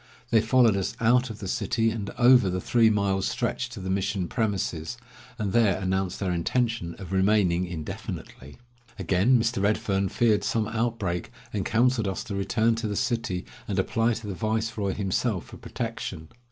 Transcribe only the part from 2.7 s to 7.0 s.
miles' stretch to the mission premises, and there announced their intention